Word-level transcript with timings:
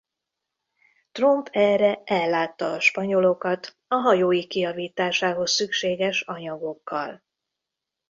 Tromp 1.11 1.47
erre 1.51 2.01
ellátta 2.05 2.71
a 2.73 2.79
spanyolokat 2.79 3.75
a 3.87 3.95
hajóik 3.95 4.47
kijavításához 4.47 5.51
szükséges 5.51 6.21
anyagokkal. 6.21 7.23